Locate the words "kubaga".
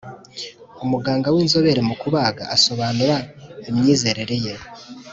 2.01-2.43